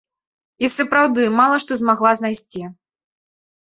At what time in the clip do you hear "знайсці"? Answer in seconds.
2.25-2.63